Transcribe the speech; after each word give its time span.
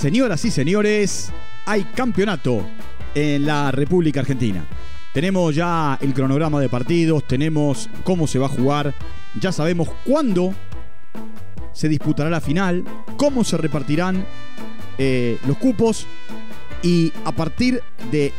Señoras 0.00 0.42
y 0.46 0.50
señores, 0.50 1.30
hay 1.66 1.84
campeonato 1.84 2.66
en 3.14 3.44
la 3.44 3.70
República 3.70 4.20
Argentina. 4.20 4.64
Tenemos 5.12 5.54
ya 5.54 5.98
el 6.00 6.14
cronograma 6.14 6.58
de 6.58 6.70
partidos, 6.70 7.26
tenemos 7.26 7.90
cómo 8.02 8.26
se 8.26 8.38
va 8.38 8.46
a 8.46 8.48
jugar, 8.48 8.94
ya 9.38 9.52
sabemos 9.52 9.90
cuándo 10.06 10.54
se 11.74 11.90
disputará 11.90 12.30
la 12.30 12.40
final, 12.40 12.82
cómo 13.18 13.44
se 13.44 13.58
repartirán 13.58 14.24
eh, 14.96 15.36
los 15.46 15.58
cupos 15.58 16.06
y 16.82 17.12
a 17.26 17.32
partir 17.32 17.82
de 18.10 18.32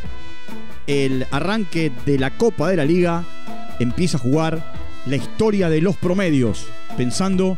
el 0.88 1.28
arranque 1.30 1.92
de 2.04 2.18
la 2.18 2.36
Copa 2.36 2.70
de 2.70 2.76
la 2.76 2.84
Liga 2.84 3.22
empieza 3.78 4.16
a 4.16 4.20
jugar 4.20 4.74
la 5.06 5.14
historia 5.14 5.68
de 5.68 5.80
los 5.80 5.96
promedios, 5.96 6.66
pensando 6.96 7.56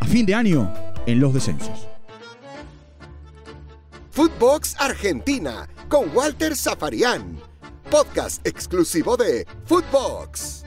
a 0.00 0.06
fin 0.06 0.26
de 0.26 0.34
año 0.34 0.74
en 1.06 1.20
los 1.20 1.32
descensos. 1.32 1.93
Footbox 4.14 4.76
Argentina 4.78 5.68
con 5.88 6.14
Walter 6.14 6.54
Zafarian. 6.54 7.36
Podcast 7.90 8.46
exclusivo 8.46 9.16
de 9.16 9.44
Footbox. 9.64 10.64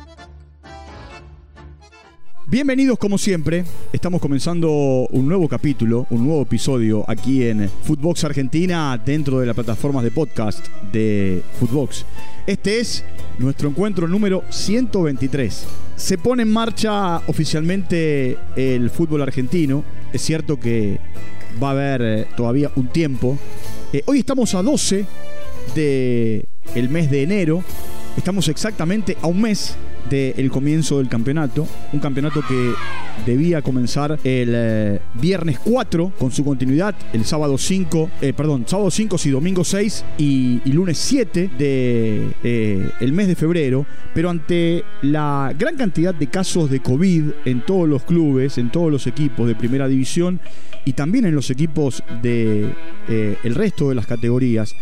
Bienvenidos 2.49 2.99
como 2.99 3.17
siempre, 3.17 3.63
estamos 3.93 4.19
comenzando 4.19 4.69
un 5.11 5.29
nuevo 5.29 5.47
capítulo, 5.47 6.07
un 6.09 6.25
nuevo 6.25 6.41
episodio 6.41 7.05
aquí 7.07 7.47
en 7.47 7.69
Footbox 7.83 8.25
Argentina 8.25 8.97
dentro 8.97 9.39
de 9.39 9.45
las 9.45 9.55
plataformas 9.55 10.03
de 10.03 10.11
podcast 10.11 10.67
de 10.91 11.41
Footbox. 11.57 12.05
Este 12.47 12.79
es 12.79 13.03
nuestro 13.39 13.67
encuentro 13.67 14.07
número 14.07 14.41
123. 14.49 15.65
Se 15.97 16.17
pone 16.17 16.43
en 16.43 16.49
marcha 16.49 17.17
oficialmente 17.27 18.37
el 18.55 18.89
fútbol 18.89 19.21
argentino. 19.21 19.83
Es 20.13 20.21
cierto 20.21 20.57
que 20.57 20.97
va 21.61 21.67
a 21.67 21.71
haber 21.71 22.01
eh, 22.01 22.27
todavía 22.37 22.71
un 22.77 22.87
tiempo. 22.87 23.37
Eh, 23.91 24.01
hoy 24.05 24.19
estamos 24.19 24.55
a 24.55 24.63
12 24.63 25.05
del 25.75 26.47
el 26.73 26.89
mes 26.89 27.11
de 27.11 27.23
enero. 27.23 27.65
Estamos 28.15 28.47
exactamente 28.47 29.17
a 29.21 29.27
un 29.27 29.41
mes 29.41 29.75
del 30.09 30.49
comienzo 30.51 30.97
del 30.97 31.09
campeonato. 31.09 31.67
Un 31.93 31.99
campeonato 31.99 32.41
que 32.47 32.73
debía 33.25 33.61
comenzar 33.61 34.19
el 34.23 34.53
eh, 34.53 34.99
viernes 35.15 35.59
4 35.59 36.13
con 36.17 36.31
su 36.31 36.43
continuidad, 36.43 36.95
el 37.13 37.25
sábado 37.25 37.57
5, 37.57 38.09
eh, 38.21 38.33
perdón, 38.33 38.65
sábado 38.67 38.91
5 38.91 39.17
y 39.25 39.29
domingo 39.29 39.63
6 39.63 40.05
y, 40.17 40.61
lunes 40.71 40.97
7 40.97 41.49
de 41.57 42.29
eh, 42.43 42.89
el 42.99 43.13
mes 43.13 43.27
de 43.27 43.35
febrero, 43.35 43.85
pero 44.13 44.29
ante 44.29 44.83
la 45.01 45.53
gran 45.57 45.75
cantidad 45.75 46.13
de 46.13 46.27
casos 46.27 46.69
de 46.69 46.81
COVID 46.81 47.23
en 47.45 47.61
todos 47.65 47.87
los 47.87 48.03
clubes, 48.03 48.57
en 48.57 48.71
todos 48.71 48.91
los 48.91 49.07
equipos 49.07 49.47
de 49.47 49.55
primera 49.55 49.87
división 49.87 50.39
y 50.85 50.93
también 50.93 51.25
en 51.25 51.35
los 51.35 51.49
equipos 51.49 52.03
de 52.21 52.73
resto 53.43 53.89
de 53.89 53.95
las 53.95 54.05
categorías, 54.05 54.75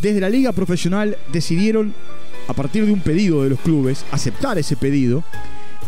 desde 0.00 0.20
la 0.20 0.30
liga 0.30 0.52
profesional 0.52 1.16
decidieron 1.32 1.94
a 2.48 2.52
partir 2.54 2.84
de 2.86 2.92
un 2.92 3.00
pedido 3.00 3.42
de 3.44 3.50
los 3.50 3.60
clubes, 3.60 4.04
aceptar 4.10 4.58
ese 4.58 4.76
pedido 4.76 5.22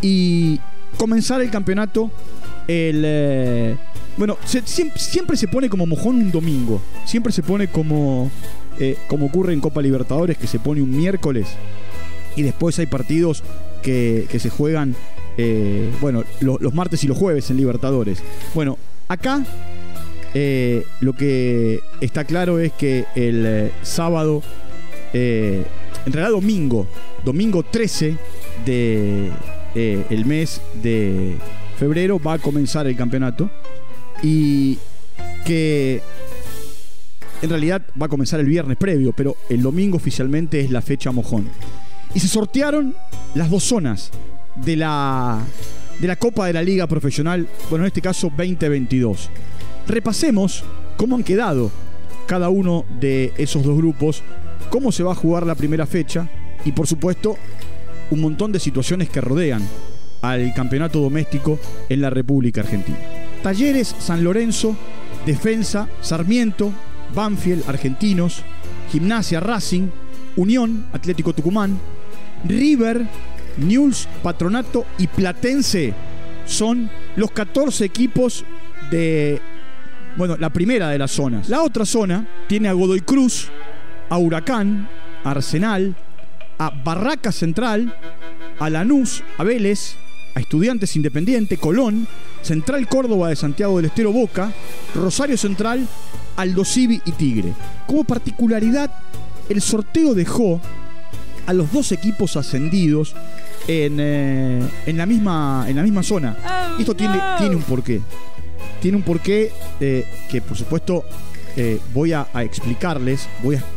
y 0.02 0.60
comenzar 0.96 1.40
el 1.42 1.50
campeonato 1.50 2.10
el... 2.68 3.02
eh, 3.04 3.76
bueno, 4.16 4.36
se- 4.44 4.62
siem- 4.64 4.96
siempre, 4.96 5.36
se 5.36 5.48
pone 5.48 5.68
como 5.68 5.86
mojón 5.86 6.16
un 6.16 6.30
domingo, 6.30 6.80
siempre 7.04 7.32
se 7.32 7.42
pone 7.42 7.66
como, 7.68 8.30
eh, 8.78 8.96
como 9.08 9.26
ocurre 9.26 9.52
en 9.52 9.60
Copa 9.60 9.82
Libertadores, 9.82 10.38
que 10.38 10.46
se 10.46 10.58
pone 10.60 10.80
un 10.80 10.96
miércoles 10.96 11.48
y 12.36 12.42
después 12.42 12.78
hay 12.78 12.86
partidos 12.86 13.42
que, 13.82 14.26
que 14.30 14.38
se 14.38 14.50
juegan, 14.50 14.94
eh, 15.36 15.90
bueno, 16.00 16.22
lo- 16.40 16.58
los 16.60 16.72
martes 16.74 17.02
y 17.02 17.08
los 17.08 17.18
jueves 17.18 17.50
en 17.50 17.56
Libertadores. 17.56 18.22
Bueno, 18.54 18.78
acá 19.08 19.44
eh, 20.32 20.84
lo 21.00 21.12
que 21.14 21.80
está 22.00 22.24
claro 22.24 22.60
es 22.60 22.72
que 22.72 23.06
el 23.16 23.44
eh, 23.46 23.72
sábado, 23.82 24.42
en 26.06 26.12
realidad 26.12 26.32
domingo, 26.32 26.86
domingo 27.24 27.62
13 27.62 28.16
de 28.64 29.30
eh, 29.74 30.04
el 30.10 30.26
mes 30.26 30.60
de 30.82 31.36
febrero 31.78 32.20
va 32.20 32.34
a 32.34 32.38
comenzar 32.38 32.86
el 32.86 32.96
campeonato 32.96 33.50
y 34.22 34.78
que 35.44 36.00
en 37.42 37.50
realidad 37.50 37.82
va 38.00 38.06
a 38.06 38.08
comenzar 38.08 38.40
el 38.40 38.46
viernes 38.46 38.76
previo, 38.76 39.12
pero 39.12 39.36
el 39.48 39.62
domingo 39.62 39.96
oficialmente 39.96 40.60
es 40.60 40.70
la 40.70 40.80
fecha 40.80 41.12
mojón. 41.12 41.48
Y 42.14 42.20
se 42.20 42.28
sortearon 42.28 42.94
las 43.34 43.50
dos 43.50 43.64
zonas 43.64 44.10
de 44.56 44.76
la, 44.76 45.42
de 45.98 46.06
la 46.06 46.16
Copa 46.16 46.46
de 46.46 46.52
la 46.52 46.62
Liga 46.62 46.86
Profesional, 46.86 47.48
bueno, 47.68 47.84
en 47.84 47.88
este 47.88 48.00
caso 48.00 48.30
2022. 48.36 49.30
Repasemos 49.86 50.64
cómo 50.96 51.16
han 51.16 51.24
quedado 51.24 51.70
cada 52.26 52.48
uno 52.48 52.84
de 53.00 53.32
esos 53.36 53.62
dos 53.62 53.76
grupos, 53.76 54.22
cómo 54.70 54.92
se 54.92 55.02
va 55.02 55.12
a 55.12 55.16
jugar 55.16 55.46
la 55.46 55.54
primera 55.54 55.86
fecha 55.86 56.28
y 56.64 56.72
por 56.72 56.86
supuesto 56.86 57.36
un 58.10 58.20
montón 58.20 58.52
de 58.52 58.60
situaciones 58.60 59.08
que 59.08 59.20
rodean 59.20 59.66
al 60.22 60.54
campeonato 60.54 61.00
doméstico 61.00 61.58
en 61.88 62.00
la 62.00 62.10
República 62.10 62.62
Argentina. 62.62 62.98
Talleres 63.42 63.94
San 63.98 64.24
Lorenzo, 64.24 64.74
Defensa, 65.26 65.88
Sarmiento, 66.00 66.72
Banfield, 67.14 67.68
Argentinos, 67.68 68.42
Gimnasia 68.90 69.40
Racing, 69.40 69.88
Unión, 70.36 70.86
Atlético 70.92 71.32
Tucumán, 71.32 71.78
River, 72.46 73.06
News, 73.58 74.08
Patronato 74.22 74.84
y 74.98 75.06
Platense 75.06 75.94
son 76.46 76.90
los 77.16 77.30
14 77.30 77.84
equipos 77.84 78.44
de 78.90 79.40
bueno, 80.16 80.36
la 80.38 80.50
primera 80.50 80.90
de 80.90 80.98
las 80.98 81.10
zonas. 81.10 81.48
La 81.48 81.62
otra 81.62 81.84
zona 81.84 82.26
tiene 82.46 82.68
a 82.68 82.72
Godoy 82.72 83.00
Cruz, 83.00 83.48
a 84.08 84.18
Huracán, 84.18 84.88
a 85.24 85.30
Arsenal, 85.30 85.96
a 86.58 86.70
Barraca 86.70 87.32
Central, 87.32 87.94
a 88.58 88.70
Lanús, 88.70 89.22
a 89.38 89.44
Vélez, 89.44 89.96
a 90.34 90.40
Estudiantes 90.40 90.96
Independiente, 90.96 91.56
Colón, 91.56 92.06
Central 92.42 92.88
Córdoba 92.88 93.28
de 93.28 93.36
Santiago 93.36 93.76
del 93.76 93.86
Estero 93.86 94.12
Boca, 94.12 94.52
Rosario 94.94 95.36
Central, 95.36 95.86
Aldo 96.36 96.64
Civi 96.64 97.00
y 97.04 97.12
Tigre. 97.12 97.52
Como 97.86 98.04
particularidad, 98.04 98.90
el 99.48 99.60
sorteo 99.60 100.14
dejó 100.14 100.60
a 101.46 101.52
los 101.52 101.72
dos 101.72 101.92
equipos 101.92 102.36
ascendidos 102.36 103.14
en, 103.68 103.96
eh, 103.98 104.62
en 104.86 104.96
la, 104.96 105.06
misma, 105.06 105.66
en 105.68 105.76
la 105.76 105.82
misma 105.82 106.02
zona. 106.02 106.36
Oh, 106.44 106.80
Esto 106.80 106.94
tiene, 106.94 107.16
no. 107.16 107.36
tiene 107.38 107.56
un 107.56 107.62
porqué. 107.62 108.00
Tiene 108.80 108.96
un 108.96 109.02
porqué 109.02 109.52
eh, 109.80 110.06
que 110.30 110.40
por 110.40 110.56
supuesto 110.56 111.04
eh, 111.56 111.78
voy 111.92 112.12
a, 112.12 112.26
explicarles, 112.42 113.28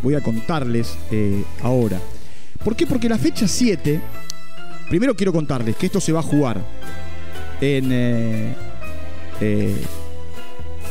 voy 0.01 0.15
a, 0.15 0.21
contarles 0.21 0.97
eh, 1.11 1.43
ahora. 1.61 1.99
¿Por 2.63 2.75
qué? 2.75 2.87
Porque 2.87 3.07
la 3.07 3.19
fecha 3.19 3.47
7, 3.47 4.01
primero 4.89 5.15
quiero 5.15 5.31
contarles 5.31 5.75
que 5.75 5.85
esto 5.85 6.01
se 6.01 6.11
va 6.11 6.21
a 6.21 6.23
jugar 6.23 6.59
en 7.61 7.89
eh, 7.91 9.75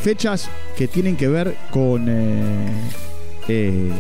fechas 0.01 0.49
que 0.77 0.87
tienen 0.87 1.17
que 1.17 1.27
ver 1.27 1.57
con 1.73 2.09
el 2.09 3.93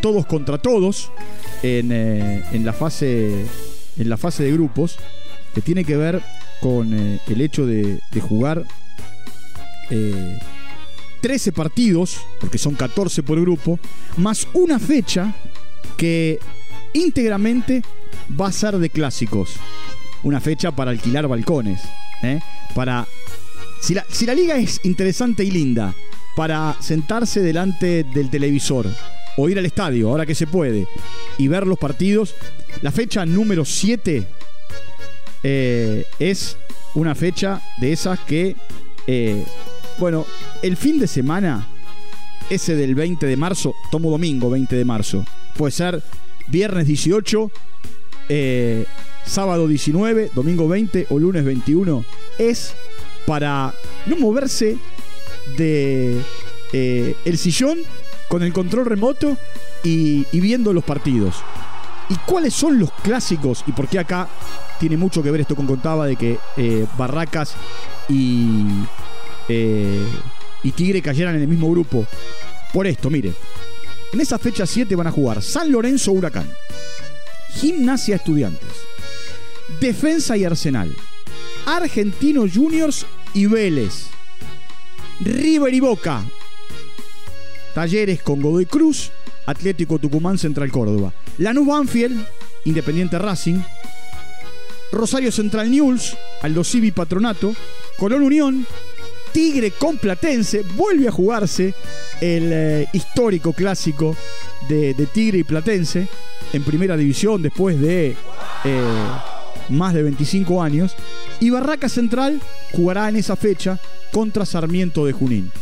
todos 0.00 0.26
contra 0.26 0.58
todos 0.58 1.12
en, 1.62 2.64
la 2.64 2.72
fase 2.72 3.44
en 3.96 4.08
la 4.08 4.16
fase 4.16 4.42
de 4.42 4.52
grupos 4.52 4.96
que 5.54 5.60
tiene 5.60 5.84
que 5.84 5.96
ver 5.96 6.20
con 6.60 6.92
el 6.92 7.40
hecho 7.40 7.64
de, 7.64 8.00
de 8.10 8.20
jugar 8.20 8.64
13 11.20 11.52
partidos, 11.52 12.18
porque 12.40 12.58
son 12.58 12.74
14 12.74 13.22
por 13.22 13.40
grupo, 13.40 13.78
más 14.16 14.46
una 14.52 14.78
fecha 14.78 15.34
que 15.96 16.38
íntegramente 16.92 17.82
va 18.40 18.48
a 18.48 18.52
ser 18.52 18.78
de 18.78 18.90
clásicos. 18.90 19.54
Una 20.22 20.40
fecha 20.40 20.72
para 20.72 20.90
alquilar 20.90 21.28
balcones. 21.28 21.80
¿eh? 22.22 22.40
Para. 22.74 23.06
Si 23.80 23.94
la, 23.94 24.04
si 24.10 24.26
la 24.26 24.34
liga 24.34 24.56
es 24.56 24.80
interesante 24.84 25.44
y 25.44 25.52
linda, 25.52 25.94
para 26.34 26.76
sentarse 26.80 27.40
delante 27.40 28.04
del 28.04 28.30
televisor 28.30 28.86
o 29.36 29.48
ir 29.48 29.58
al 29.58 29.66
estadio, 29.66 30.08
ahora 30.08 30.26
que 30.26 30.34
se 30.34 30.48
puede, 30.48 30.86
y 31.38 31.46
ver 31.46 31.66
los 31.66 31.78
partidos, 31.78 32.34
la 32.82 32.90
fecha 32.90 33.24
número 33.24 33.64
7 33.64 34.26
eh, 35.42 36.04
es 36.18 36.56
una 36.94 37.14
fecha 37.14 37.60
de 37.78 37.92
esas 37.92 38.18
que, 38.20 38.56
eh, 39.06 39.44
bueno, 39.98 40.26
el 40.62 40.76
fin 40.76 40.98
de 40.98 41.06
semana, 41.06 41.66
ese 42.50 42.76
del 42.76 42.94
20 42.94 43.26
de 43.26 43.36
marzo, 43.36 43.74
tomo 43.90 44.10
domingo 44.10 44.50
20 44.50 44.76
de 44.76 44.84
marzo, 44.84 45.24
puede 45.56 45.72
ser 45.72 46.02
viernes 46.48 46.86
18, 46.86 47.50
eh, 48.28 48.84
sábado 49.24 49.66
19, 49.66 50.30
domingo 50.34 50.68
20 50.68 51.06
o 51.10 51.18
lunes 51.18 51.44
21, 51.44 52.04
es 52.38 52.74
para 53.26 53.74
no 54.06 54.16
moverse 54.16 54.78
de 55.56 56.20
eh, 56.72 57.16
el 57.24 57.38
sillón 57.38 57.78
con 58.28 58.42
el 58.42 58.52
control 58.52 58.86
remoto 58.86 59.36
y, 59.82 60.24
viendo 60.32 60.72
los 60.72 60.84
partidos. 60.84 61.36
¿Y 62.08 62.14
cuáles 62.26 62.54
son 62.54 62.78
los 62.78 62.90
clásicos? 62.92 63.64
Y 63.66 63.72
por 63.72 63.88
qué 63.88 63.98
acá 63.98 64.28
tiene 64.78 64.96
mucho 64.96 65.22
que 65.22 65.30
ver 65.30 65.42
esto 65.42 65.56
con 65.56 65.66
contaba 65.66 66.06
de 66.06 66.16
que 66.16 66.38
eh, 66.56 66.86
Barracas 66.96 67.54
y 68.08 68.64
eh, 69.48 70.06
y 70.62 70.72
Tigre 70.72 71.02
cayeran 71.02 71.36
en 71.36 71.42
el 71.42 71.48
mismo 71.48 71.70
grupo. 71.70 72.06
Por 72.72 72.86
esto, 72.86 73.10
mire. 73.10 73.32
En 74.12 74.20
esa 74.20 74.38
fecha 74.38 74.66
7 74.66 74.94
van 74.96 75.06
a 75.06 75.12
jugar 75.12 75.42
San 75.42 75.70
Lorenzo 75.70 76.12
Huracán, 76.12 76.50
Gimnasia 77.50 78.16
Estudiantes, 78.16 78.68
Defensa 79.80 80.36
y 80.36 80.44
Arsenal, 80.44 80.94
Argentino 81.66 82.46
Juniors 82.52 83.04
y 83.34 83.46
Vélez, 83.46 84.06
River 85.20 85.74
y 85.74 85.80
Boca, 85.80 86.24
Talleres 87.74 88.22
con 88.22 88.40
Godoy 88.40 88.64
Cruz, 88.64 89.12
Atlético 89.44 89.98
Tucumán 89.98 90.38
Central 90.38 90.70
Córdoba, 90.70 91.12
Lanús 91.36 91.66
Banfield, 91.66 92.26
Independiente 92.64 93.18
Racing, 93.18 93.60
Rosario 94.90 95.30
Central 95.30 95.70
News, 95.70 96.16
Aldo 96.42 96.64
Civi 96.64 96.92
Patronato, 96.92 97.54
Colón 97.98 98.22
Unión, 98.22 98.66
Tigre 99.38 99.70
con 99.70 99.98
Platense, 99.98 100.62
vuelve 100.74 101.06
a 101.06 101.12
jugarse 101.12 101.72
el 102.20 102.50
eh, 102.52 102.88
histórico 102.92 103.52
clásico 103.52 104.16
de, 104.68 104.94
Tigre 105.14 105.38
y 105.38 105.44
Platense 105.44 106.08
en 106.52 106.64
primera 106.64 106.96
división 106.96 107.40
después 107.40 107.80
de 107.80 108.16
eh, 108.64 108.82
más 109.68 109.94
de 109.94 110.02
25 110.02 110.60
años. 110.60 110.96
Y 111.38 111.50
Barraca 111.50 111.88
Central 111.88 112.40
jugará 112.72 113.08
en 113.08 113.14
esa 113.14 113.36
fecha 113.36 113.78
contra 114.10 114.44
Sarmiento 114.44 115.06
de 115.06 115.12
Junín. 115.12 115.52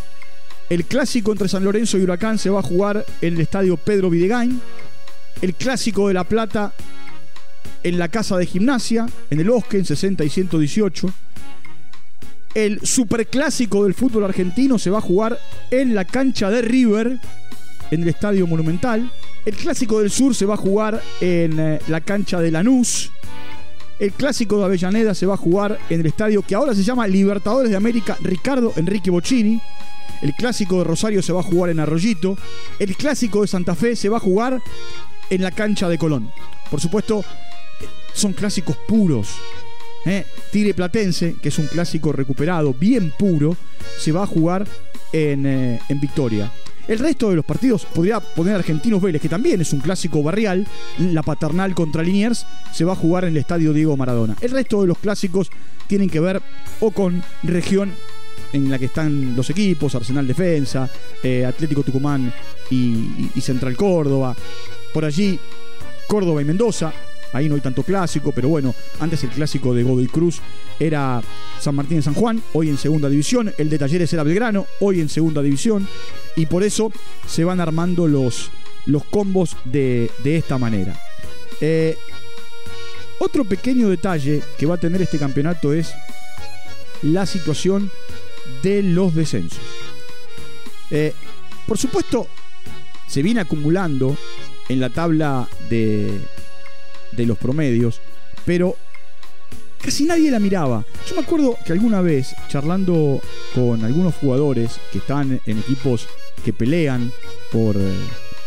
El 0.70 0.86
clásico 0.86 1.32
entre 1.32 1.46
San 1.46 1.62
Lorenzo 1.62 1.98
y 1.98 2.02
Huracán 2.02 2.38
se 2.38 2.48
va 2.48 2.60
a 2.60 2.62
jugar 2.62 3.04
en 3.20 3.34
el 3.34 3.42
estadio 3.42 3.76
Pedro 3.76 4.08
Videgain. 4.08 4.58
El 5.42 5.52
clásico 5.52 6.08
de 6.08 6.14
La 6.14 6.24
Plata 6.24 6.72
en 7.82 7.98
la 7.98 8.08
casa 8.08 8.38
de 8.38 8.46
gimnasia, 8.46 9.06
en 9.28 9.38
el 9.38 9.50
Bosque, 9.50 9.76
en 9.76 9.84
60 9.84 10.24
y 10.24 10.30
118. 10.30 11.12
El 12.56 12.80
superclásico 12.86 13.84
del 13.84 13.92
fútbol 13.92 14.24
argentino 14.24 14.78
se 14.78 14.88
va 14.88 14.96
a 14.96 15.02
jugar 15.02 15.38
en 15.70 15.94
la 15.94 16.06
cancha 16.06 16.48
de 16.48 16.62
River, 16.62 17.18
en 17.90 18.02
el 18.02 18.08
Estadio 18.08 18.46
Monumental. 18.46 19.12
El 19.44 19.54
clásico 19.56 20.00
del 20.00 20.10
sur 20.10 20.34
se 20.34 20.46
va 20.46 20.54
a 20.54 20.56
jugar 20.56 21.02
en 21.20 21.60
eh, 21.60 21.80
la 21.88 22.00
cancha 22.00 22.40
de 22.40 22.50
Lanús. 22.50 23.12
El 23.98 24.10
clásico 24.12 24.56
de 24.56 24.64
Avellaneda 24.64 25.14
se 25.14 25.26
va 25.26 25.34
a 25.34 25.36
jugar 25.36 25.78
en 25.90 26.00
el 26.00 26.06
estadio 26.06 26.40
que 26.40 26.54
ahora 26.54 26.74
se 26.74 26.82
llama 26.82 27.06
Libertadores 27.06 27.68
de 27.68 27.76
América 27.76 28.16
Ricardo 28.22 28.72
Enrique 28.76 29.10
Bocini. 29.10 29.60
El 30.22 30.32
clásico 30.32 30.78
de 30.78 30.84
Rosario 30.84 31.22
se 31.22 31.34
va 31.34 31.40
a 31.40 31.42
jugar 31.42 31.68
en 31.68 31.78
Arroyito. 31.78 32.38
El 32.78 32.96
clásico 32.96 33.42
de 33.42 33.48
Santa 33.48 33.74
Fe 33.74 33.96
se 33.96 34.08
va 34.08 34.16
a 34.16 34.20
jugar 34.20 34.62
en 35.28 35.42
la 35.42 35.50
cancha 35.50 35.90
de 35.90 35.98
Colón. 35.98 36.32
Por 36.70 36.80
supuesto, 36.80 37.22
son 38.14 38.32
clásicos 38.32 38.78
puros. 38.88 39.36
¿Eh? 40.06 40.24
Tigre 40.50 40.74
Platense, 40.74 41.36
que 41.42 41.48
es 41.48 41.58
un 41.58 41.66
clásico 41.66 42.12
recuperado, 42.12 42.72
bien 42.72 43.12
puro, 43.18 43.56
se 43.98 44.12
va 44.12 44.22
a 44.22 44.26
jugar 44.26 44.66
en, 45.12 45.44
eh, 45.46 45.80
en 45.88 46.00
Victoria. 46.00 46.50
El 46.88 47.00
resto 47.00 47.30
de 47.30 47.36
los 47.36 47.44
partidos 47.44 47.84
podría 47.84 48.20
poner 48.20 48.54
Argentinos 48.54 49.02
Vélez, 49.02 49.20
que 49.20 49.28
también 49.28 49.60
es 49.60 49.72
un 49.72 49.80
clásico 49.80 50.22
barrial. 50.22 50.66
La 50.98 51.22
paternal 51.22 51.74
contra 51.74 52.02
Liniers 52.02 52.46
se 52.72 52.84
va 52.84 52.92
a 52.92 52.96
jugar 52.96 53.24
en 53.24 53.30
el 53.30 53.38
estadio 53.38 53.72
Diego 53.72 53.96
Maradona. 53.96 54.36
El 54.40 54.52
resto 54.52 54.80
de 54.82 54.86
los 54.86 54.98
clásicos 54.98 55.50
tienen 55.88 56.08
que 56.08 56.20
ver 56.20 56.40
o 56.78 56.92
con 56.92 57.24
región 57.42 57.92
en 58.52 58.70
la 58.70 58.78
que 58.78 58.84
están 58.84 59.34
los 59.34 59.50
equipos, 59.50 59.96
Arsenal 59.96 60.28
Defensa, 60.28 60.88
eh, 61.24 61.44
Atlético 61.44 61.82
Tucumán 61.82 62.32
y 62.70 63.40
Central 63.40 63.76
Córdoba. 63.76 64.36
Por 64.94 65.04
allí, 65.04 65.38
Córdoba 66.06 66.40
y 66.40 66.44
Mendoza. 66.44 66.92
Ahí 67.32 67.48
no 67.48 67.54
hay 67.54 67.60
tanto 67.60 67.82
clásico, 67.82 68.32
pero 68.32 68.48
bueno, 68.48 68.74
antes 69.00 69.22
el 69.24 69.30
clásico 69.30 69.74
de 69.74 69.82
Godoy 69.82 70.06
Cruz 70.06 70.40
era 70.78 71.22
San 71.60 71.74
Martín 71.74 71.98
de 71.98 72.02
San 72.02 72.14
Juan, 72.14 72.42
hoy 72.52 72.68
en 72.68 72.78
segunda 72.78 73.08
división. 73.08 73.52
El 73.58 73.68
de 73.68 73.78
Talleres 73.78 74.12
era 74.12 74.22
Belgrano, 74.22 74.66
hoy 74.80 75.00
en 75.00 75.08
segunda 75.08 75.42
división. 75.42 75.88
Y 76.36 76.46
por 76.46 76.62
eso 76.62 76.92
se 77.26 77.44
van 77.44 77.60
armando 77.60 78.06
los, 78.06 78.50
los 78.86 79.04
combos 79.04 79.56
de, 79.64 80.10
esta 80.24 80.58
manera. 80.58 80.98
Eh, 81.60 81.96
otro 83.18 83.44
pequeño 83.44 83.88
detalle 83.88 84.42
que 84.58 84.66
va 84.66 84.74
a 84.74 84.80
tener 84.80 85.00
este 85.02 85.18
campeonato 85.18 85.72
es 85.72 85.92
la 87.02 87.26
situación 87.26 87.90
de 88.62 88.82
los 88.82 89.14
descensos. 89.14 89.60
Eh, 90.90 91.12
por 91.66 91.78
supuesto, 91.78 92.28
se 93.06 93.22
viene 93.22 93.40
acumulando 93.40 94.16
en 94.68 94.80
la 94.80 94.90
tabla 94.90 95.48
de, 95.68 96.20
de 97.16 97.26
los 97.26 97.38
promedios, 97.38 98.00
pero 98.44 98.76
casi 99.80 100.04
nadie 100.04 100.30
la 100.30 100.38
miraba. 100.38 100.84
Yo 101.08 101.16
me 101.16 101.22
acuerdo 101.22 101.56
que 101.64 101.72
alguna 101.72 102.00
vez, 102.00 102.34
charlando 102.48 103.20
con 103.54 103.84
algunos 103.84 104.14
jugadores 104.16 104.78
que 104.92 104.98
están 104.98 105.40
en 105.46 105.58
equipos 105.58 106.08
que 106.44 106.52
pelean 106.52 107.10
por 107.50 107.76
eh, 107.76 107.94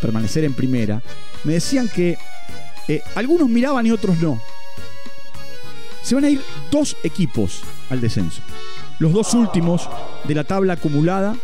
permanecer 0.00 0.44
en 0.44 0.54
primera, 0.54 1.02
me 1.44 1.54
decían 1.54 1.88
que 1.88 2.16
eh, 2.88 3.02
algunos 3.14 3.48
miraban 3.48 3.86
y 3.86 3.90
otros 3.90 4.18
no. 4.20 4.40
Se 6.02 6.14
van 6.14 6.24
a 6.24 6.30
ir 6.30 6.40
dos 6.70 6.96
equipos 7.02 7.62
al 7.90 8.00
descenso. 8.00 8.42
Los 8.98 9.12
dos 9.12 9.34
últimos 9.34 9.88
de 10.24 10.34
la 10.34 10.44
tabla 10.44 10.74
acumulada. 10.74 11.36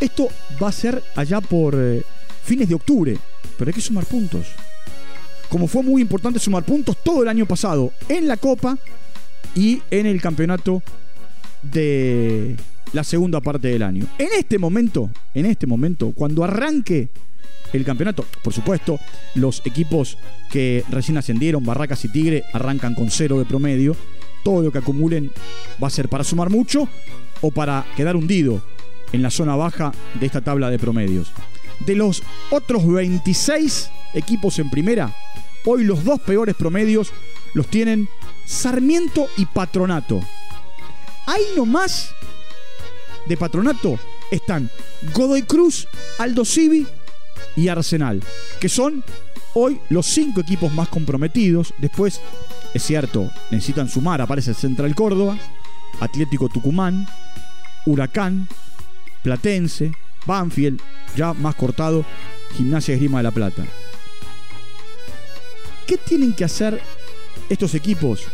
Esto 0.00 0.28
va 0.62 0.68
a 0.68 0.72
ser 0.72 1.02
allá 1.16 1.40
por 1.40 1.74
eh, 1.78 2.02
fines 2.42 2.68
de 2.68 2.74
octubre, 2.74 3.16
pero 3.56 3.68
hay 3.68 3.74
que 3.74 3.80
sumar 3.80 4.04
puntos 4.04 4.48
como 5.54 5.68
fue 5.68 5.84
muy 5.84 6.02
importante 6.02 6.40
sumar 6.40 6.64
puntos 6.64 6.96
todo 7.04 7.22
el 7.22 7.28
año 7.28 7.46
pasado 7.46 7.92
en 8.08 8.26
la 8.26 8.36
Copa 8.36 8.76
y 9.54 9.80
en 9.88 10.04
el 10.04 10.20
campeonato 10.20 10.82
de 11.62 12.56
la 12.92 13.04
segunda 13.04 13.40
parte 13.40 13.68
del 13.68 13.84
año. 13.84 14.04
En 14.18 14.30
este 14.36 14.58
momento, 14.58 15.12
en 15.32 15.46
este 15.46 15.68
momento, 15.68 16.10
cuando 16.12 16.42
arranque 16.42 17.08
el 17.72 17.84
campeonato, 17.84 18.24
por 18.42 18.52
supuesto, 18.52 18.98
los 19.36 19.62
equipos 19.64 20.18
que 20.50 20.82
recién 20.90 21.18
ascendieron, 21.18 21.64
Barracas 21.64 22.04
y 22.04 22.08
Tigre, 22.08 22.42
arrancan 22.52 22.96
con 22.96 23.08
cero 23.08 23.38
de 23.38 23.44
promedio. 23.44 23.94
Todo 24.42 24.60
lo 24.60 24.72
que 24.72 24.78
acumulen 24.78 25.30
va 25.80 25.86
a 25.86 25.90
ser 25.90 26.08
para 26.08 26.24
sumar 26.24 26.50
mucho 26.50 26.88
o 27.42 27.52
para 27.52 27.86
quedar 27.96 28.16
hundido 28.16 28.60
en 29.12 29.22
la 29.22 29.30
zona 29.30 29.54
baja 29.54 29.92
de 30.18 30.26
esta 30.26 30.40
tabla 30.40 30.68
de 30.68 30.80
promedios. 30.80 31.30
De 31.86 31.94
los 31.94 32.24
otros 32.50 32.84
26 32.84 33.90
equipos 34.14 34.58
en 34.58 34.68
primera, 34.68 35.14
Hoy 35.66 35.84
los 35.84 36.04
dos 36.04 36.20
peores 36.20 36.54
promedios 36.54 37.10
los 37.54 37.68
tienen 37.68 38.08
Sarmiento 38.44 39.28
y 39.36 39.46
Patronato. 39.46 40.20
Ahí 41.26 41.42
nomás 41.56 42.10
de 43.26 43.36
Patronato 43.36 43.98
están 44.30 44.70
Godoy 45.14 45.42
Cruz, 45.42 45.88
Aldo 46.18 46.44
Civi 46.44 46.86
y 47.56 47.68
Arsenal, 47.68 48.22
que 48.60 48.68
son 48.68 49.02
hoy 49.54 49.80
los 49.88 50.06
cinco 50.06 50.40
equipos 50.40 50.72
más 50.72 50.88
comprometidos. 50.88 51.72
Después, 51.78 52.20
es 52.74 52.82
cierto, 52.82 53.30
necesitan 53.50 53.88
sumar, 53.88 54.20
aparece 54.20 54.52
Central 54.52 54.94
Córdoba, 54.94 55.38
Atlético 56.00 56.50
Tucumán, 56.50 57.08
Huracán, 57.86 58.48
Platense, 59.22 59.92
Banfield, 60.26 60.80
ya 61.16 61.32
más 61.32 61.54
cortado, 61.54 62.04
Gimnasia 62.56 62.94
Esgrima 62.94 63.18
de 63.18 63.24
la 63.24 63.30
Plata. 63.30 63.64
¿Qué 65.86 65.98
tienen 65.98 66.34
que 66.34 66.44
hacer 66.44 66.80
estos 67.48 67.74
equipos 67.74 68.24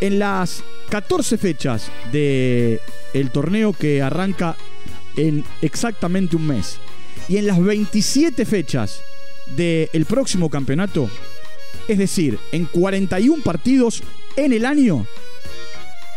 en 0.00 0.18
las 0.18 0.62
14 0.88 1.38
fechas 1.38 1.90
del 2.10 2.80
el 3.12 3.30
torneo 3.30 3.72
que 3.72 4.02
arranca 4.02 4.56
en 5.16 5.44
exactamente 5.62 6.36
un 6.36 6.46
mes 6.46 6.78
y 7.28 7.36
en 7.36 7.46
las 7.46 7.62
27 7.62 8.44
fechas 8.44 9.00
del 9.56 10.04
próximo 10.06 10.50
campeonato? 10.50 11.08
Es 11.86 11.98
decir, 11.98 12.38
en 12.52 12.66
41 12.66 13.42
partidos 13.42 14.02
en 14.36 14.52
el 14.52 14.64
año, 14.64 15.06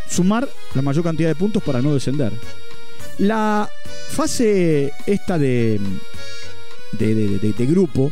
sumar 0.10 0.48
la 0.74 0.82
mayor 0.82 1.04
cantidad 1.04 1.30
de 1.30 1.36
puntos 1.36 1.64
para 1.64 1.82
no 1.82 1.94
descender. 1.94 2.34
La 3.20 3.70
fase 4.10 4.92
esta 5.06 5.38
de, 5.38 5.80
de, 6.98 7.66
grupo 7.68 8.12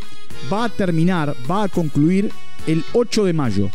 va 0.52 0.66
a 0.66 0.70
terminar, 0.70 1.36
va 1.50 1.64
a 1.64 1.68
concluir 1.68 2.32
el 2.68 2.84
8 2.94 3.26
de 3.26 3.34
mayo. 3.34 3.70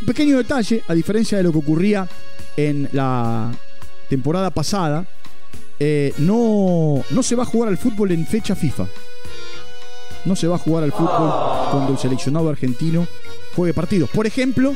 Un 0.00 0.06
pequeño 0.06 0.36
detalle, 0.36 0.82
a 0.86 0.94
diferencia 0.94 1.38
de 1.38 1.44
lo 1.44 1.52
que 1.52 1.58
ocurría 1.58 2.08
en 2.56 2.88
la 2.92 3.50
temporada 4.08 4.50
pasada, 4.50 5.06
eh, 5.80 6.12
no, 6.18 7.02
no 7.10 7.22
se 7.22 7.34
va 7.34 7.42
a 7.42 7.46
jugar 7.46 7.68
al 7.68 7.78
fútbol 7.78 8.12
en 8.12 8.26
fecha 8.26 8.54
FIFA. 8.54 8.86
No 10.24 10.36
se 10.36 10.46
va 10.46 10.56
a 10.56 10.58
jugar 10.58 10.84
al 10.84 10.92
fútbol 10.92 11.30
cuando 11.70 11.92
el 11.92 11.98
seleccionado 11.98 12.48
argentino 12.48 13.06
juegue 13.54 13.74
partidos. 13.74 14.10
Por 14.10 14.26
ejemplo, 14.26 14.74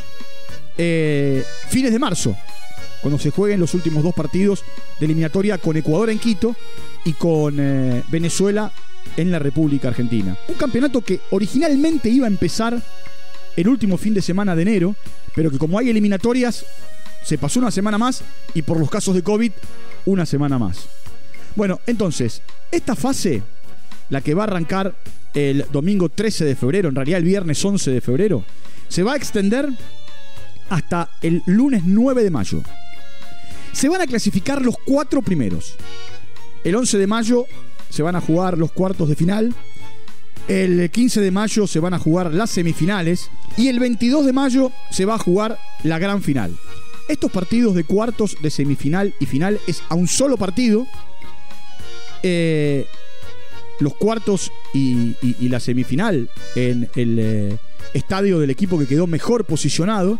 eh, 0.76 1.44
fines 1.68 1.92
de 1.92 1.99
marzo, 1.99 2.37
cuando 3.00 3.19
se 3.19 3.31
jueguen 3.31 3.61
los 3.61 3.75
últimos 3.75 4.02
dos 4.02 4.14
partidos 4.14 4.64
de 4.99 5.07
eliminatoria 5.07 5.59
con 5.59 5.76
Ecuador 5.76 6.11
en 6.11 6.19
Quito 6.19 6.55
y 7.05 7.12
con 7.12 7.57
eh, 7.59 8.02
Venezuela 8.11 8.73
en 9.17 9.31
la 9.31 9.38
República 9.38 9.88
Argentina. 9.88 10.37
Un 10.49 10.55
campeonato 10.57 11.00
que 11.00 11.21
originalmente 11.31 12.09
iba 12.09 12.26
a 12.26 12.31
empezar 12.31 12.81
el 13.57 13.69
último 13.69 13.97
fin 13.97 14.14
de 14.14 14.23
semana 14.23 14.55
de 14.55 14.62
enero, 14.62 14.97
pero 15.35 15.50
que 15.50 15.59
como 15.59 15.78
hay 15.78 15.90
eliminatorias, 15.90 16.64
se 17.25 17.38
pasó 17.38 17.59
una 17.61 17.71
semana 17.71 17.99
más 17.99 18.23
y 18.55 18.62
por 18.62 18.78
los 18.78 18.90
casos 18.90 19.14
de 19.14 19.23
COVID 19.23 19.52
una 20.07 20.26
semana 20.26 20.59
más. 20.59 20.88
Bueno, 21.57 21.81
entonces, 21.87 22.40
esta 22.71 22.95
fase, 22.95 23.43
la 24.11 24.21
que 24.21 24.35
va 24.35 24.45
a 24.45 24.47
arrancar 24.47 24.95
el 25.35 25.67
domingo 25.73 26.09
13 26.09 26.45
de 26.45 26.57
febrero, 26.57 26.88
en 26.88 26.95
realidad 26.95 27.19
el 27.19 27.25
viernes 27.25 27.64
11 27.64 27.90
de 27.90 28.00
febrero, 28.00 28.45
se 28.88 29.02
va 29.02 29.14
a 29.14 29.17
extender 29.17 29.69
hasta 30.71 31.11
el 31.23 31.43
lunes 31.47 31.83
9 31.85 32.23
de 32.23 32.31
mayo. 32.31 32.62
Se 33.73 33.89
van 33.89 34.01
a 34.01 34.07
clasificar 34.07 34.63
los 34.63 34.77
cuatro 34.85 35.23
primeros. 35.23 35.77
El 36.65 36.75
11 36.75 36.99
de 36.99 37.07
mayo 37.07 37.47
se 37.91 38.03
van 38.03 38.17
a 38.17 38.21
jugar 38.21 38.59
los 38.59 38.73
cuartos 38.73 39.09
de 39.09 39.17
final. 39.17 39.55
El 40.49 40.91
15 40.91 41.21
de 41.21 41.31
mayo 41.31 41.67
se 41.67 41.81
van 41.81 41.95
a 41.95 41.99
jugar 41.99 42.35
las 42.35 42.51
semifinales. 42.51 43.31
Y 43.57 43.69
el 43.69 43.79
22 43.79 44.27
de 44.27 44.33
mayo 44.33 44.73
se 44.91 45.05
va 45.05 45.15
a 45.15 45.19
jugar 45.19 45.59
la 45.83 45.99
gran 45.99 46.23
final. 46.23 46.57
Estos 47.09 47.31
partidos 47.31 47.75
de 47.75 47.85
cuartos, 47.85 48.37
de 48.43 48.51
semifinal 48.51 49.15
y 49.19 49.27
final 49.27 49.59
es 49.67 49.83
a 49.89 49.95
un 49.95 50.09
solo 50.09 50.37
partido. 50.37 50.87
Eh, 52.23 52.87
los 53.81 53.95
cuartos 53.95 54.53
y, 54.75 55.15
la 55.49 55.61
semifinal 55.61 56.29
en 56.57 56.89
el 56.97 57.19
eh, 57.19 57.59
estadio 57.95 58.41
del 58.41 58.51
equipo 58.51 58.79
que 58.79 58.87
quedó 58.87 59.07
mejor 59.07 59.45
posicionado. 59.45 60.19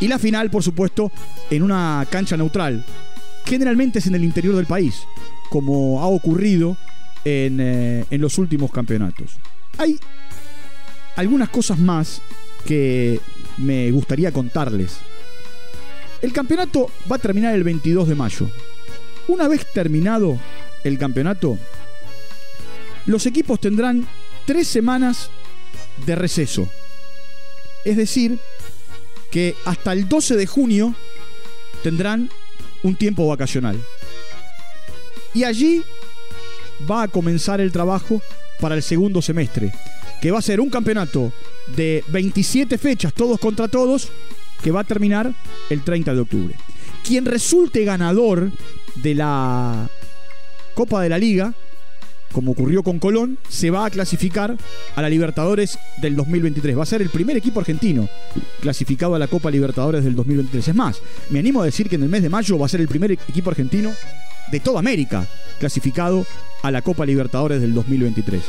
Y 0.00 0.08
la 0.08 0.18
final, 0.18 0.50
por 0.50 0.62
supuesto, 0.62 1.10
en 1.50 1.62
una 1.62 2.06
cancha 2.10 2.36
neutral. 2.36 2.84
Generalmente 3.44 3.98
es 3.98 4.06
en 4.06 4.14
el 4.14 4.24
interior 4.24 4.54
del 4.54 4.66
país, 4.66 5.02
como 5.50 6.00
ha 6.02 6.06
ocurrido 6.06 6.76
en, 7.24 7.58
eh, 7.60 8.04
en 8.10 8.20
los 8.20 8.38
últimos 8.38 8.70
campeonatos. 8.70 9.38
Hay 9.78 9.98
algunas 11.16 11.48
cosas 11.48 11.78
más 11.78 12.22
que 12.64 13.20
me 13.56 13.90
gustaría 13.90 14.32
contarles. 14.32 14.98
El 16.20 16.32
campeonato 16.32 16.90
va 17.10 17.16
a 17.16 17.20
terminar 17.20 17.54
el 17.54 17.64
22 17.64 18.08
de 18.08 18.14
mayo. 18.14 18.50
Una 19.28 19.48
vez 19.48 19.66
terminado 19.72 20.38
el 20.84 20.98
campeonato, 20.98 21.58
los 23.06 23.26
equipos 23.26 23.60
tendrán 23.60 24.06
tres 24.46 24.68
semanas 24.68 25.30
de 26.06 26.14
receso. 26.14 26.68
Es 27.84 27.96
decir, 27.96 28.38
que 29.30 29.54
hasta 29.64 29.92
el 29.92 30.08
12 30.08 30.36
de 30.36 30.46
junio 30.46 30.94
tendrán 31.82 32.30
un 32.82 32.96
tiempo 32.96 33.26
vacacional. 33.26 33.80
Y 35.34 35.44
allí 35.44 35.82
va 36.90 37.02
a 37.02 37.08
comenzar 37.08 37.60
el 37.60 37.72
trabajo 37.72 38.22
para 38.60 38.74
el 38.74 38.82
segundo 38.82 39.22
semestre, 39.22 39.72
que 40.20 40.30
va 40.30 40.38
a 40.38 40.42
ser 40.42 40.60
un 40.60 40.70
campeonato 40.70 41.32
de 41.76 42.02
27 42.08 42.78
fechas, 42.78 43.12
todos 43.12 43.38
contra 43.38 43.68
todos, 43.68 44.08
que 44.62 44.70
va 44.70 44.80
a 44.80 44.84
terminar 44.84 45.32
el 45.70 45.82
30 45.82 46.14
de 46.14 46.20
octubre. 46.20 46.54
Quien 47.04 47.24
resulte 47.24 47.84
ganador 47.84 48.50
de 48.96 49.14
la 49.14 49.88
Copa 50.74 51.02
de 51.02 51.08
la 51.08 51.18
Liga 51.18 51.54
como 52.32 52.52
ocurrió 52.52 52.82
con 52.82 52.98
Colón, 52.98 53.38
se 53.48 53.70
va 53.70 53.86
a 53.86 53.90
clasificar 53.90 54.56
a 54.94 55.02
la 55.02 55.08
Libertadores 55.08 55.78
del 56.00 56.16
2023. 56.16 56.76
Va 56.76 56.82
a 56.82 56.86
ser 56.86 57.02
el 57.02 57.10
primer 57.10 57.36
equipo 57.36 57.60
argentino 57.60 58.08
clasificado 58.60 59.14
a 59.14 59.18
la 59.18 59.28
Copa 59.28 59.50
Libertadores 59.50 60.04
del 60.04 60.14
2023. 60.14 60.68
Es 60.68 60.74
más, 60.74 61.00
me 61.30 61.38
animo 61.38 61.62
a 61.62 61.64
decir 61.64 61.88
que 61.88 61.96
en 61.96 62.02
el 62.02 62.08
mes 62.08 62.22
de 62.22 62.28
mayo 62.28 62.58
va 62.58 62.66
a 62.66 62.68
ser 62.68 62.80
el 62.80 62.88
primer 62.88 63.12
equipo 63.12 63.50
argentino 63.50 63.90
de 64.50 64.60
toda 64.60 64.78
América 64.80 65.26
clasificado 65.58 66.24
a 66.62 66.70
la 66.70 66.82
Copa 66.82 67.06
Libertadores 67.06 67.60
del 67.60 67.74
2023. 67.74 68.42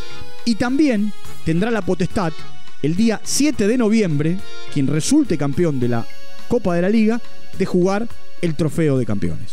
Y 0.46 0.56
también 0.56 1.12
tendrá 1.46 1.72
la 1.72 1.82
potestad 1.82 2.34
el 2.82 2.96
día 2.96 3.20
7 3.24 3.68
de 3.68 3.78
noviembre, 3.78 4.38
quien 4.74 4.88
resulte 4.88 5.38
campeón 5.38 5.80
de 5.80 5.90
la 5.90 6.06
Copa 6.48 6.76
de 6.76 6.82
la 6.82 6.90
Liga, 6.90 7.22
de 7.58 7.66
jugar 7.66 8.08
el 8.42 8.56
trofeo 8.56 8.98
de 8.98 9.06
campeones. 9.06 9.52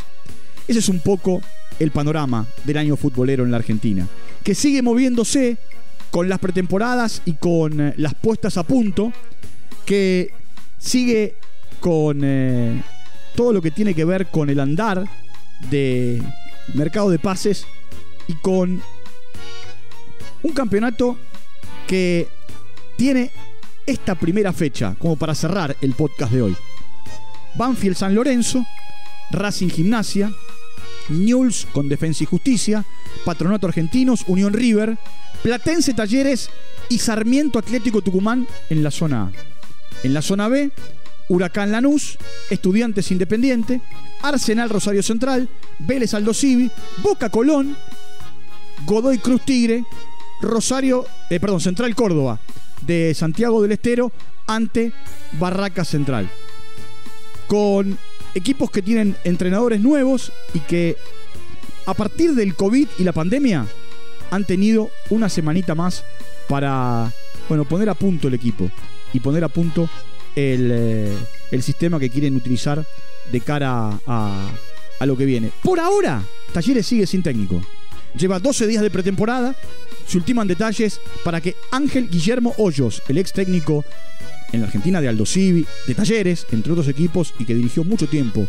Ese 0.68 0.78
es 0.78 0.88
un 0.88 1.00
poco 1.00 1.40
el 1.78 1.90
panorama 1.90 2.46
del 2.64 2.78
año 2.78 2.96
futbolero 2.96 3.44
en 3.44 3.50
la 3.50 3.58
Argentina, 3.58 4.06
que 4.42 4.54
sigue 4.54 4.82
moviéndose 4.82 5.58
con 6.10 6.28
las 6.28 6.38
pretemporadas 6.38 7.22
y 7.24 7.34
con 7.34 7.80
eh, 7.80 7.94
las 7.96 8.14
puestas 8.14 8.56
a 8.56 8.62
punto, 8.62 9.12
que 9.84 10.32
sigue 10.78 11.36
con 11.80 12.20
eh, 12.22 12.82
todo 13.34 13.52
lo 13.52 13.60
que 13.60 13.70
tiene 13.70 13.94
que 13.94 14.04
ver 14.04 14.26
con 14.26 14.48
el 14.50 14.60
andar 14.60 15.04
del 15.70 16.22
mercado 16.74 17.10
de 17.10 17.18
pases 17.18 17.66
y 18.28 18.34
con 18.34 18.82
un 20.42 20.52
campeonato 20.52 21.16
que 21.86 22.28
tiene 22.96 23.30
esta 23.86 24.14
primera 24.14 24.52
fecha 24.52 24.96
como 24.98 25.16
para 25.16 25.34
cerrar 25.34 25.76
el 25.80 25.94
podcast 25.94 26.32
de 26.32 26.42
hoy. 26.42 26.56
Banfield 27.54 27.96
San 27.96 28.14
Lorenzo, 28.14 28.64
Racing 29.30 29.68
Gimnasia, 29.68 30.32
Newell's 31.08 31.66
con 31.72 31.88
Defensa 31.88 32.24
y 32.24 32.26
Justicia, 32.26 32.84
Patronato 33.24 33.66
Argentinos, 33.66 34.24
Unión 34.26 34.52
River, 34.52 34.98
Platense 35.42 35.94
Talleres 35.94 36.50
y 36.88 36.98
Sarmiento 36.98 37.58
Atlético 37.58 38.02
Tucumán 38.02 38.46
en 38.70 38.82
la 38.82 38.90
zona 38.90 39.22
A. 39.22 39.32
En 40.02 40.14
la 40.14 40.22
zona 40.22 40.48
B, 40.48 40.70
Huracán 41.28 41.72
Lanús, 41.72 42.18
Estudiantes 42.50 43.10
Independiente, 43.10 43.80
Arsenal 44.22 44.70
Rosario 44.70 45.02
Central, 45.02 45.48
Vélez 45.78 46.14
Aldo 46.14 46.34
Civi, 46.34 46.70
Boca 47.02 47.30
Colón, 47.30 47.76
Godoy 48.84 49.18
Cruz 49.18 49.42
Tigre, 49.44 49.84
Rosario, 50.40 51.06
eh, 51.30 51.40
perdón, 51.40 51.60
Central 51.60 51.94
Córdoba 51.94 52.38
de 52.82 53.14
Santiago 53.14 53.62
del 53.62 53.72
Estero 53.72 54.12
ante 54.46 54.92
Barraca 55.38 55.84
Central. 55.84 56.30
Con 57.48 57.98
equipos 58.36 58.70
que 58.70 58.82
tienen 58.82 59.16
entrenadores 59.24 59.80
nuevos 59.80 60.30
y 60.52 60.60
que 60.60 60.96
a 61.86 61.94
partir 61.94 62.34
del 62.34 62.54
COVID 62.54 62.86
y 62.98 63.04
la 63.04 63.12
pandemia 63.12 63.66
han 64.30 64.44
tenido 64.44 64.90
una 65.08 65.28
semanita 65.28 65.74
más 65.74 66.04
para 66.48 67.12
bueno, 67.48 67.64
poner 67.64 67.88
a 67.88 67.94
punto 67.94 68.28
el 68.28 68.34
equipo 68.34 68.70
y 69.12 69.20
poner 69.20 69.42
a 69.42 69.48
punto 69.48 69.88
el, 70.34 70.70
eh, 70.70 71.16
el 71.50 71.62
sistema 71.62 71.98
que 71.98 72.10
quieren 72.10 72.36
utilizar 72.36 72.84
de 73.32 73.40
cara 73.40 73.98
a, 74.06 74.50
a 75.00 75.06
lo 75.06 75.16
que 75.16 75.24
viene. 75.24 75.50
Por 75.62 75.80
ahora, 75.80 76.22
Talleres 76.52 76.86
sigue 76.86 77.06
sin 77.06 77.22
técnico. 77.22 77.62
Lleva 78.18 78.38
12 78.38 78.66
días 78.66 78.82
de 78.82 78.90
pretemporada. 78.90 79.56
Se 80.06 80.18
ultiman 80.18 80.46
detalles 80.46 81.00
para 81.24 81.40
que 81.40 81.56
Ángel 81.70 82.10
Guillermo 82.10 82.54
Hoyos, 82.58 83.02
el 83.08 83.18
ex 83.18 83.32
técnico 83.32 83.84
en 84.56 84.64
Argentina 84.64 85.00
de 85.00 85.08
Aldo 85.08 85.26
Civi, 85.26 85.66
de 85.86 85.94
Talleres, 85.94 86.46
entre 86.50 86.72
otros 86.72 86.88
equipos, 86.88 87.34
y 87.38 87.44
que 87.44 87.54
dirigió 87.54 87.84
mucho 87.84 88.06
tiempo 88.08 88.46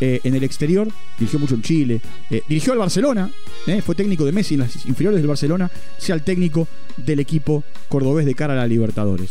eh, 0.00 0.20
en 0.24 0.34
el 0.34 0.42
exterior, 0.42 0.88
dirigió 1.18 1.38
mucho 1.38 1.54
en 1.54 1.62
Chile, 1.62 2.00
eh, 2.30 2.42
dirigió 2.48 2.72
al 2.72 2.78
Barcelona, 2.78 3.30
eh, 3.66 3.80
fue 3.80 3.94
técnico 3.94 4.24
de 4.24 4.32
Messi 4.32 4.54
en 4.54 4.60
las 4.60 4.86
inferiores 4.86 5.20
del 5.20 5.28
Barcelona, 5.28 5.70
sea 5.98 6.16
el 6.16 6.22
técnico 6.22 6.66
del 6.96 7.20
equipo 7.20 7.62
cordobés 7.88 8.26
de 8.26 8.34
cara 8.34 8.54
a 8.54 8.56
la 8.56 8.66
Libertadores. 8.66 9.30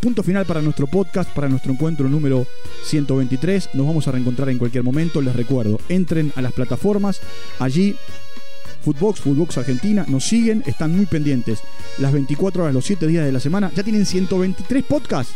punto 0.00 0.22
final 0.22 0.46
para 0.46 0.62
nuestro 0.62 0.86
podcast, 0.86 1.30
para 1.34 1.48
nuestro 1.48 1.72
encuentro 1.72 2.08
número 2.08 2.46
123. 2.84 3.70
Nos 3.74 3.86
vamos 3.86 4.08
a 4.08 4.12
reencontrar 4.12 4.48
en 4.48 4.58
cualquier 4.58 4.84
momento. 4.84 5.20
Les 5.20 5.34
recuerdo, 5.34 5.80
entren 5.88 6.32
a 6.36 6.42
las 6.42 6.52
plataformas, 6.52 7.20
allí 7.58 7.96
Footbox, 8.82 9.20
Footbox 9.20 9.58
Argentina, 9.58 10.04
nos 10.08 10.24
siguen, 10.24 10.62
están 10.66 10.96
muy 10.96 11.06
pendientes. 11.06 11.60
Las 11.98 12.12
24 12.12 12.62
horas, 12.62 12.74
los 12.74 12.84
7 12.84 13.06
días 13.06 13.24
de 13.24 13.32
la 13.32 13.40
semana, 13.40 13.70
ya 13.74 13.82
tienen 13.82 14.06
123 14.06 14.84
podcasts 14.84 15.34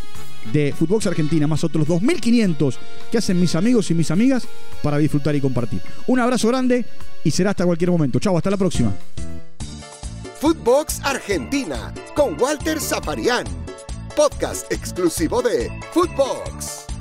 de 0.52 0.72
Footbox 0.72 1.06
Argentina, 1.06 1.46
más 1.46 1.62
otros 1.64 1.86
2.500 1.86 2.76
que 3.10 3.18
hacen 3.18 3.40
mis 3.40 3.54
amigos 3.54 3.90
y 3.90 3.94
mis 3.94 4.10
amigas 4.10 4.46
para 4.82 4.98
disfrutar 4.98 5.34
y 5.36 5.40
compartir. 5.40 5.82
Un 6.06 6.18
abrazo 6.20 6.48
grande 6.48 6.84
y 7.24 7.30
será 7.30 7.50
hasta 7.50 7.64
cualquier 7.64 7.90
momento. 7.90 8.18
Chao, 8.18 8.36
hasta 8.36 8.50
la 8.50 8.56
próxima. 8.56 8.92
Footbox 10.40 11.00
Argentina 11.04 11.94
con 12.16 12.40
Walter 12.40 12.80
Zaparián, 12.80 13.44
podcast 14.16 14.70
exclusivo 14.72 15.40
de 15.40 15.70
Footbox. 15.92 16.91